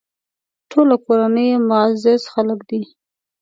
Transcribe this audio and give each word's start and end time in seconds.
ټوله 0.69 0.95
کورنۍ 1.05 1.45
یې 1.51 1.57
معزز 1.69 2.21
خلک 2.33 2.59
دي. 2.69 2.81